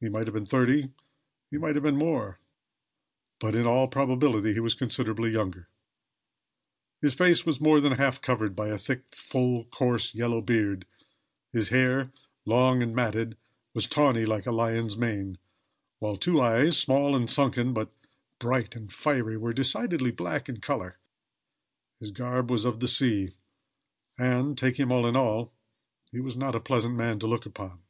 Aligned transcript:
He 0.00 0.08
might 0.08 0.26
have 0.26 0.34
been 0.34 0.44
thirty, 0.44 0.88
he 1.48 1.56
might 1.56 1.76
have 1.76 1.84
been 1.84 1.94
more; 1.96 2.40
but, 3.38 3.54
in 3.54 3.64
all 3.64 3.86
probability 3.86 4.52
he 4.54 4.58
was 4.58 4.74
considerably 4.74 5.30
younger. 5.30 5.68
His 7.00 7.14
face 7.14 7.46
was 7.46 7.60
more 7.60 7.80
than 7.80 7.92
half 7.92 8.20
covered 8.20 8.56
by 8.56 8.70
a 8.70 8.76
full, 8.78 9.62
thick, 9.62 9.70
coarse, 9.70 10.16
yellow 10.16 10.40
beard; 10.40 10.84
his 11.52 11.68
hair, 11.68 12.10
long 12.44 12.82
and 12.82 12.92
matted, 12.92 13.36
was 13.72 13.86
tawny, 13.86 14.26
like 14.26 14.46
a 14.46 14.50
lion's 14.50 14.96
mane; 14.98 15.38
while 16.00 16.16
two 16.16 16.40
eyes, 16.40 16.76
small 16.76 17.14
and 17.14 17.30
sunken 17.30 17.72
but 17.72 17.92
bright 18.40 18.74
and 18.74 18.92
fiery, 18.92 19.36
were 19.36 19.52
decidedly 19.52 20.10
black 20.10 20.48
in 20.48 20.60
color. 20.60 20.98
His 22.00 22.10
garb 22.10 22.50
was 22.50 22.64
of 22.64 22.80
the 22.80 22.88
sea, 22.88 23.30
and, 24.18 24.58
take 24.58 24.80
him 24.80 24.90
all 24.90 25.06
in 25.06 25.14
all, 25.14 25.52
he 26.10 26.18
was 26.18 26.36
not 26.36 26.56
a 26.56 26.60
pleasant 26.60 26.96
man 26.96 27.20
to 27.20 27.28
look 27.28 27.46
upon. 27.46 27.80